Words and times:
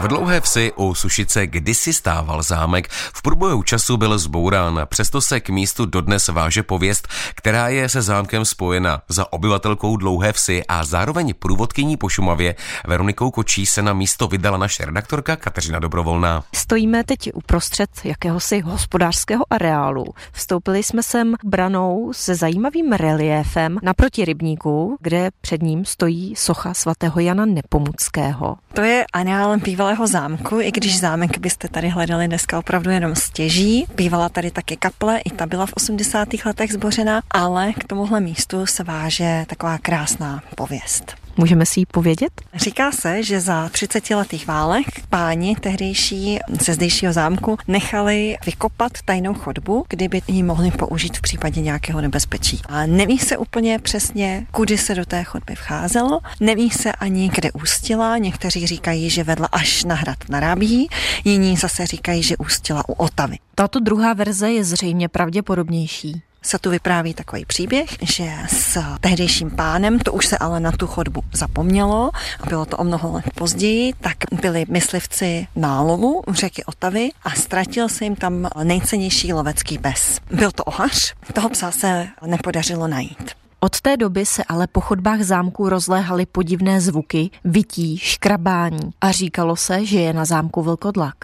A 0.00 0.02
v 0.02 0.08
dlouhé 0.08 0.40
vsi 0.40 0.72
u 0.76 0.94
Sušice 0.94 1.46
kdysi 1.46 1.92
stával 1.92 2.42
zámek, 2.42 2.88
v 2.90 3.22
průběhu 3.22 3.62
času 3.62 3.96
byl 3.96 4.18
zbourán, 4.18 4.80
přesto 4.84 5.20
se 5.20 5.40
k 5.40 5.48
místu 5.48 5.86
dodnes 5.86 6.28
váže 6.28 6.62
pověst, 6.62 7.08
která 7.34 7.68
je 7.68 7.88
se 7.88 8.02
zámkem 8.02 8.44
spojena. 8.44 9.02
Za 9.08 9.32
obyvatelkou 9.32 9.96
dlouhé 9.96 10.32
vsi 10.32 10.62
a 10.68 10.84
zároveň 10.84 11.34
průvodkyní 11.38 11.96
po 11.96 12.08
Šumavě 12.08 12.54
Veronikou 12.86 13.30
Kočí 13.30 13.66
se 13.66 13.82
na 13.82 13.92
místo 13.92 14.28
vydala 14.28 14.58
naše 14.58 14.84
redaktorka 14.84 15.36
Kateřina 15.36 15.78
Dobrovolná. 15.78 16.44
Stojíme 16.54 17.04
teď 17.04 17.30
uprostřed 17.34 17.90
jakéhosi 18.04 18.60
hospodářského 18.60 19.44
areálu. 19.50 20.04
Vstoupili 20.32 20.82
jsme 20.82 21.02
sem 21.02 21.34
branou 21.44 22.12
se 22.14 22.34
zajímavým 22.34 22.92
reliéfem 22.92 23.78
naproti 23.82 24.24
rybníku, 24.24 24.96
kde 25.00 25.30
před 25.40 25.62
ním 25.62 25.84
stojí 25.84 26.36
socha 26.36 26.74
svatého 26.74 27.20
Jana 27.20 27.44
Nepomuckého. 27.44 28.56
To 28.74 28.80
je 28.80 29.04
areál 29.12 29.56
bývalého 29.90 30.06
zámku, 30.06 30.60
i 30.60 30.70
když 30.72 31.00
zámek 31.00 31.38
byste 31.38 31.68
tady 31.68 31.88
hledali 31.88 32.28
dneska 32.28 32.58
opravdu 32.58 32.90
jenom 32.90 33.14
stěží. 33.14 33.86
Bývala 33.96 34.28
tady 34.28 34.50
taky 34.50 34.76
kaple, 34.76 35.18
i 35.18 35.30
ta 35.30 35.46
byla 35.46 35.66
v 35.66 35.72
80. 35.72 36.28
letech 36.46 36.72
zbořena, 36.72 37.20
ale 37.30 37.72
k 37.72 37.84
tomuhle 37.84 38.20
místu 38.20 38.66
se 38.66 38.84
váže 38.84 39.44
taková 39.48 39.78
krásná 39.78 40.42
pověst. 40.56 41.19
Můžeme 41.40 41.66
si 41.66 41.80
ji 41.80 41.86
povědět? 41.86 42.32
Říká 42.54 42.92
se, 42.92 43.22
že 43.22 43.40
za 43.40 43.68
30 43.68 44.10
letých 44.10 44.46
válek 44.46 44.86
páni 45.08 45.56
tehdejší 45.56 46.38
ze 46.60 46.74
zdejšího 46.74 47.12
zámku 47.12 47.58
nechali 47.68 48.36
vykopat 48.46 48.92
tajnou 49.04 49.34
chodbu, 49.34 49.84
kdyby 49.88 50.22
ji 50.28 50.42
mohli 50.42 50.70
použít 50.70 51.16
v 51.16 51.20
případě 51.20 51.60
nějakého 51.60 52.00
nebezpečí. 52.00 52.60
A 52.68 52.86
neví 52.86 53.18
se 53.18 53.36
úplně 53.36 53.78
přesně, 53.78 54.46
kudy 54.50 54.78
se 54.78 54.94
do 54.94 55.04
té 55.04 55.24
chodby 55.24 55.54
vcházelo, 55.54 56.20
neví 56.40 56.70
se 56.70 56.92
ani, 56.92 57.30
kde 57.34 57.52
ústila. 57.52 58.18
Někteří 58.18 58.66
říkají, 58.66 59.10
že 59.10 59.24
vedla 59.24 59.48
až 59.52 59.84
na 59.84 59.94
hrad 59.94 60.18
Narábí, 60.28 60.88
jiní 61.24 61.56
zase 61.56 61.86
říkají, 61.86 62.22
že 62.22 62.36
ústila 62.36 62.88
u 62.88 62.92
Otavy. 62.92 63.36
Tato 63.54 63.80
druhá 63.80 64.12
verze 64.12 64.52
je 64.52 64.64
zřejmě 64.64 65.08
pravděpodobnější 65.08 66.22
se 66.42 66.58
tu 66.58 66.70
vypráví 66.70 67.14
takový 67.14 67.44
příběh, 67.44 67.96
že 68.02 68.32
s 68.48 68.82
tehdejším 69.00 69.50
pánem, 69.50 69.98
to 69.98 70.12
už 70.12 70.26
se 70.26 70.38
ale 70.38 70.60
na 70.60 70.72
tu 70.72 70.86
chodbu 70.86 71.22
zapomnělo, 71.32 72.10
a 72.40 72.46
bylo 72.46 72.64
to 72.64 72.76
o 72.76 72.84
mnoho 72.84 73.12
let 73.12 73.24
později, 73.34 73.92
tak 74.00 74.16
byli 74.42 74.64
myslivci 74.68 75.46
na 75.56 75.82
lovu 75.82 76.22
u 76.26 76.32
řeky 76.32 76.64
Otavy 76.64 77.10
a 77.22 77.30
ztratil 77.30 77.88
se 77.88 78.04
jim 78.04 78.16
tam 78.16 78.48
nejcennější 78.62 79.32
lovecký 79.32 79.78
pes. 79.78 80.18
Byl 80.30 80.50
to 80.50 80.64
ohař, 80.64 81.14
toho 81.32 81.48
psa 81.48 81.70
se 81.70 82.08
nepodařilo 82.26 82.88
najít. 82.88 83.30
Od 83.60 83.80
té 83.80 83.96
doby 83.96 84.26
se 84.26 84.44
ale 84.44 84.66
po 84.66 84.80
chodbách 84.80 85.22
zámku 85.22 85.68
rozléhaly 85.68 86.26
podivné 86.26 86.80
zvuky, 86.80 87.30
vytí, 87.44 87.98
škrabání 87.98 88.90
a 89.00 89.12
říkalo 89.12 89.56
se, 89.56 89.86
že 89.86 90.00
je 90.00 90.12
na 90.12 90.24
zámku 90.24 90.62
vlkodlak 90.62 91.14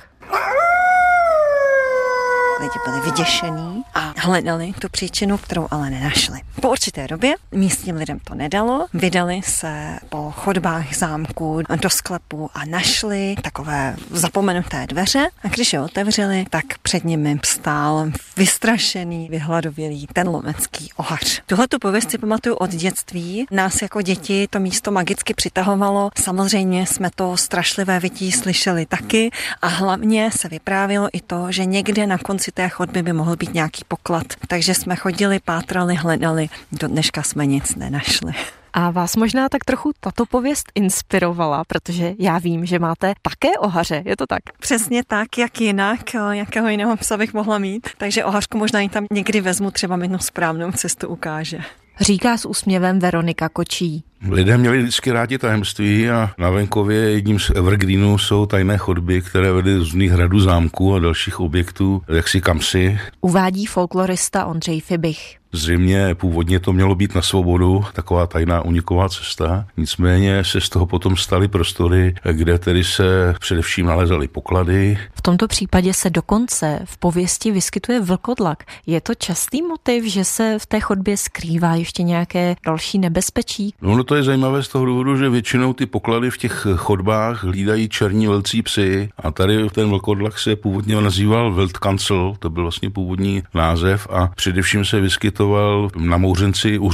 lidi 2.61 2.79
byli 2.85 3.01
vyděšení 3.01 3.83
a 3.95 4.12
hledali 4.17 4.73
tu 4.79 4.89
příčinu, 4.89 5.39
kterou 5.39 5.69
ale 5.71 5.91
nenašli. 5.91 6.41
Po 6.61 6.71
určité 6.71 7.09
době 7.09 7.35
místním 7.53 7.97
lidem 7.97 8.19
to 8.25 8.35
nedalo, 8.35 8.87
vydali 8.95 9.41
se 9.45 9.99
po 10.09 10.31
chodbách 10.37 10.97
zámku 10.97 11.62
do 11.83 11.91
sklepu 11.91 12.51
a 12.55 12.65
našli 12.65 13.37
takové 13.43 13.97
zapomenuté 14.11 14.87
dveře 14.87 15.29
a 15.45 15.49
když 15.49 15.73
je 15.73 15.81
otevřeli, 15.81 16.45
tak 16.51 16.65
před 16.83 17.05
nimi 17.05 17.41
stál 17.45 18.07
vystrašený, 18.37 19.29
vyhladovělý 19.29 20.07
ten 20.12 20.29
lomecký 20.29 20.91
ohař. 20.97 21.43
Tuhle 21.47 21.69
tu 21.69 21.79
pověst 21.79 22.11
si 22.11 22.19
pamatuju 22.19 22.55
od 22.55 22.71
dětství. 22.71 23.47
Nás 23.51 23.83
jako 23.83 24.03
děti 24.03 24.49
to 24.51 24.61
místo 24.61 24.91
magicky 24.91 25.34
přitahovalo. 25.34 26.11
Samozřejmě 26.23 26.87
jsme 26.87 27.11
to 27.15 27.37
strašlivé 27.37 28.00
vytí 28.00 28.33
slyšeli 28.33 28.87
taky 28.87 29.31
a 29.62 29.66
hlavně 29.66 30.31
se 30.37 30.49
vyprávělo 30.49 31.09
i 31.12 31.21
to, 31.21 31.47
že 31.50 31.65
někde 31.65 32.06
na 32.06 32.19
konci 32.19 32.46
té 32.53 32.69
chodby 32.69 33.03
by 33.03 33.12
mohl 33.12 33.37
být 33.37 33.55
nějaký 33.55 33.83
poklad. 33.89 34.27
Takže 34.49 34.75
jsme 34.75 34.97
chodili, 34.97 35.41
pátrali, 35.45 35.95
hledali. 35.95 36.49
Do 36.73 36.89
dneška 36.89 37.23
jsme 37.23 37.47
nic 37.47 37.75
nenašli. 37.75 38.33
A 38.73 38.91
vás 38.91 39.17
možná 39.17 39.49
tak 39.49 39.65
trochu 39.65 39.93
tato 40.01 40.27
pověst 40.27 40.73
inspirovala, 40.75 41.65
protože 41.65 42.15
já 42.19 42.39
vím, 42.39 42.67
že 42.67 42.79
máte 42.79 43.12
také 43.23 43.59
ohaře, 43.59 44.03
je 44.05 44.17
to 44.17 44.27
tak? 44.27 44.41
Přesně 44.61 45.05
tak, 45.05 45.39
jak 45.39 45.61
jinak, 45.61 46.15
jakého 46.31 46.69
jiného 46.69 46.97
psa 46.97 47.17
bych 47.17 47.34
mohla 47.34 47.59
mít. 47.59 47.89
Takže 47.99 48.25
ohařku 48.25 48.59
možná 48.59 48.81
i 48.81 48.89
tam 48.89 49.07
někdy 49.13 49.41
vezmu, 49.41 49.71
třeba 49.71 49.97
mi 49.97 50.11
správnou 50.21 50.73
cestu 50.73 51.09
ukáže. 51.09 51.59
Říká 52.01 52.37
s 52.37 52.45
úsměvem 52.45 52.99
Veronika 52.99 53.49
Kočí. 53.49 54.05
Lidé 54.31 54.59
měli 54.59 54.82
vždycky 54.82 55.12
rádi 55.12 55.38
tajemství 55.38 56.10
a 56.10 56.31
na 56.38 56.50
venkově 56.50 56.98
jedním 56.98 57.38
z 57.38 57.50
evergreenů 57.50 58.19
jsou 58.19 58.47
tajné 58.47 58.78
chodby, 58.78 59.22
které 59.22 59.53
vedly 59.53 59.75
z 59.75 59.78
různých 59.78 60.10
hradů 60.10 60.41
zámků 60.41 60.94
a 60.94 60.98
dalších 60.98 61.41
objektů, 61.41 62.03
jaksi 62.09 62.41
kamsi. 62.41 62.98
Uvádí 63.20 63.66
folklorista 63.66 64.44
Ondřej 64.44 64.81
Fibich. 64.81 65.36
Zřejmě 65.53 66.15
původně 66.15 66.60
to 66.60 66.72
mělo 66.72 66.94
být 66.94 67.15
na 67.15 67.22
svobodu, 67.22 67.84
taková 67.92 68.26
tajná 68.26 68.62
uniková 68.62 69.09
cesta. 69.09 69.66
Nicméně 69.76 70.44
se 70.44 70.60
z 70.60 70.69
toho 70.69 70.86
potom 70.86 71.16
staly 71.16 71.48
prostory, 71.48 72.15
kde 72.32 72.59
tedy 72.59 72.84
se 72.84 73.34
především 73.41 73.86
nalezaly 73.86 74.28
poklady. 74.28 74.98
V 75.15 75.22
tomto 75.22 75.48
případě 75.48 75.94
se 75.94 76.10
dokonce 76.10 76.81
v 76.84 76.98
pověsti 76.98 77.50
vyskytuje 77.50 78.00
vlkodlak. 78.00 78.65
Je 78.86 79.00
to 79.00 79.15
častý 79.15 79.62
motiv, 79.62 80.04
že 80.04 80.25
se 80.25 80.56
v 80.59 80.66
té 80.66 80.81
chodbě 80.81 81.16
skrývá 81.16 81.75
ještě 81.75 82.03
nějaké 82.03 82.56
další 82.66 82.98
nebezpečí? 82.98 83.75
No, 83.82 83.97
no 83.97 84.04
to 84.04 84.16
je 84.16 84.22
zajímavé 84.22 84.62
z 84.62 84.69
toho 84.69 84.84
důvodu, 84.84 85.16
že 85.16 85.28
většinou 85.28 85.72
ty 85.72 85.87
poklady 85.87 86.31
v 86.31 86.38
těch 86.38 86.66
chodbách 86.77 87.44
hlídají 87.44 87.88
černí 87.88 88.27
velcí 88.27 88.62
psy 88.62 89.09
a 89.16 89.31
tady 89.31 89.71
ten 89.71 89.88
vlkodlak 89.88 90.38
se 90.38 90.56
původně 90.56 91.00
nazýval 91.00 91.53
Weltkancel, 91.54 92.34
to 92.38 92.50
byl 92.50 92.62
vlastně 92.62 92.91
původní 92.91 93.43
název 93.54 94.06
a 94.10 94.27
především 94.27 94.84
se 94.84 95.00
vyskytoval 95.00 95.91
na 95.97 96.16
Mouřenci 96.16 96.78
u 96.78 96.93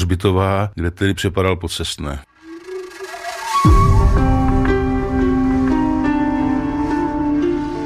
kde 0.75 0.91
tedy 0.91 1.15
přepadal 1.15 1.57
po 1.57 1.69
cestné. 1.69 2.19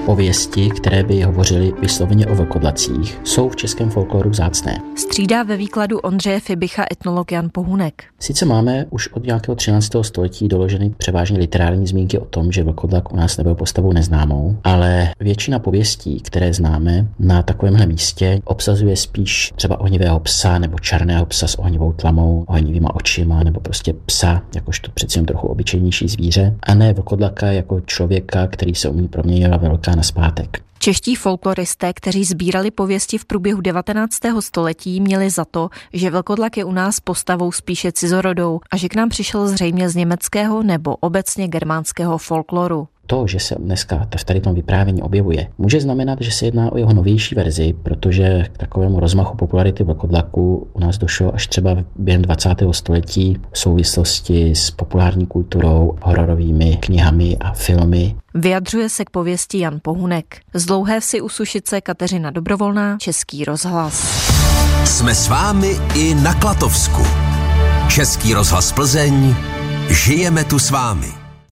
Pověsti, 0.06 0.70
které 0.70 1.02
by 1.02 1.22
hovořily 1.22 1.72
vysloveně 1.80 2.26
o 2.26 2.34
vlkodlacích, 2.34 3.20
jsou 3.24 3.48
v 3.48 3.56
českém 3.56 3.90
folkloru 3.90 4.30
vzácné. 4.30 4.78
Střídá 4.96 5.42
ve 5.42 5.56
výkladu 5.56 5.98
Ondřeje 5.98 6.40
Fibicha 6.40 6.84
etnolog 6.92 7.32
Jan 7.32 7.48
Pohunek. 7.52 8.04
Sice 8.18 8.44
máme 8.44 8.86
už 8.90 9.08
od 9.12 9.26
nějakého 9.26 9.54
13. 9.54 9.90
století 10.02 10.48
doloženy 10.48 10.94
převážně 10.96 11.38
literární 11.38 11.86
zmínky 11.86 12.18
o 12.18 12.24
tom, 12.24 12.52
že 12.52 12.62
vlkodlak 12.62 13.12
u 13.12 13.16
nás 13.16 13.36
nebyl 13.36 13.54
postavou 13.54 13.92
neznámou, 13.92 14.56
ale 14.64 15.08
většina 15.20 15.58
pověstí, 15.58 16.20
které 16.20 16.52
známe 16.52 17.06
na 17.18 17.42
takovémhle 17.42 17.86
místě, 17.86 18.40
obsazuje 18.44 18.96
spíš 18.96 19.52
třeba 19.56 19.80
ohnivého 19.80 20.20
psa 20.20 20.58
nebo 20.58 20.78
černého 20.78 21.26
psa 21.26 21.46
s 21.46 21.58
ohnivou 21.58 21.92
tlamou, 21.92 22.44
ohnivýma 22.48 22.94
očima 22.94 23.42
nebo 23.42 23.60
prostě 23.60 23.94
psa, 24.06 24.42
jakožto 24.54 24.90
přeci 24.94 25.18
jen 25.18 25.26
trochu 25.26 25.46
obyčejnější 25.46 26.08
zvíře, 26.08 26.56
a 26.62 26.74
ne 26.74 26.92
vlkodlaka 26.92 27.46
jako 27.46 27.80
člověka, 27.80 28.46
který 28.46 28.74
se 28.74 28.88
umí 28.88 29.08
proměňovat 29.08 29.62
velká 29.62 29.95
na 29.96 30.02
zpátek. 30.02 30.66
Čeští 30.78 31.14
folkloristé, 31.14 31.92
kteří 31.92 32.24
sbírali 32.24 32.70
pověsti 32.70 33.18
v 33.18 33.24
průběhu 33.24 33.60
19. 33.60 34.18
století, 34.40 35.00
měli 35.00 35.30
za 35.30 35.44
to, 35.44 35.68
že 35.92 36.10
vlkodlak 36.10 36.56
je 36.56 36.64
u 36.64 36.72
nás 36.72 37.00
postavou 37.00 37.52
spíše 37.52 37.92
cizorodou 37.92 38.60
a 38.70 38.76
že 38.76 38.88
k 38.88 38.94
nám 38.94 39.08
přišel 39.08 39.48
zřejmě 39.48 39.88
z 39.88 39.96
německého 39.96 40.62
nebo 40.62 40.96
obecně 40.96 41.48
germánského 41.48 42.18
folkloru 42.18 42.88
to, 43.06 43.26
že 43.26 43.38
se 43.38 43.54
dneska 43.58 44.06
v 44.16 44.24
tady 44.24 44.40
tom 44.40 44.54
vyprávění 44.54 45.02
objevuje, 45.02 45.48
může 45.58 45.80
znamenat, 45.80 46.18
že 46.20 46.30
se 46.30 46.44
jedná 46.44 46.72
o 46.72 46.78
jeho 46.78 46.92
novější 46.92 47.34
verzi, 47.34 47.74
protože 47.82 48.44
k 48.52 48.58
takovému 48.58 49.00
rozmachu 49.00 49.36
popularity 49.36 49.84
vlkodlaku 49.84 50.68
u 50.72 50.80
nás 50.80 50.98
došlo 50.98 51.34
až 51.34 51.46
třeba 51.46 51.76
během 51.96 52.22
20. 52.22 52.48
století 52.70 53.36
v 53.52 53.58
souvislosti 53.58 54.54
s 54.54 54.70
populární 54.70 55.26
kulturou, 55.26 55.98
hororovými 56.02 56.76
knihami 56.76 57.36
a 57.40 57.52
filmy. 57.52 58.16
Vyjadřuje 58.34 58.88
se 58.88 59.04
k 59.04 59.10
pověsti 59.10 59.58
Jan 59.58 59.78
Pohunek. 59.82 60.36
Z 60.54 60.66
dlouhé 60.66 61.00
vsi 61.00 61.20
u 61.20 61.28
Sušice 61.28 61.80
Kateřina 61.80 62.30
Dobrovolná, 62.30 62.96
Český 63.00 63.44
rozhlas. 63.44 64.26
Jsme 64.84 65.14
s 65.14 65.28
vámi 65.28 65.76
i 65.94 66.14
na 66.14 66.34
Klatovsku. 66.34 67.02
Český 67.88 68.34
rozhlas 68.34 68.72
Plzeň. 68.72 69.34
Žijeme 69.90 70.44
tu 70.44 70.58
s 70.58 70.70
vámi. 70.70 71.25